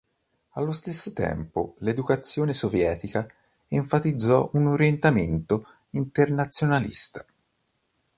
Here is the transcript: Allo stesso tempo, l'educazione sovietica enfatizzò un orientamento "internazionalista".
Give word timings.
Allo 0.53 0.71
stesso 0.71 1.13
tempo, 1.13 1.75
l'educazione 1.81 2.55
sovietica 2.55 3.23
enfatizzò 3.67 4.49
un 4.53 4.69
orientamento 4.69 5.67
"internazionalista". 5.91 7.23